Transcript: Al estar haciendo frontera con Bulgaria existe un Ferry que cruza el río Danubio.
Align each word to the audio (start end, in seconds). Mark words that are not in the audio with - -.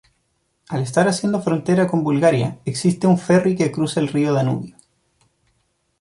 Al 0.67 0.81
estar 0.81 1.07
haciendo 1.07 1.43
frontera 1.43 1.85
con 1.85 2.03
Bulgaria 2.03 2.57
existe 2.65 3.05
un 3.05 3.19
Ferry 3.19 3.55
que 3.55 3.71
cruza 3.71 3.99
el 3.99 4.07
río 4.07 4.33
Danubio. 4.33 4.75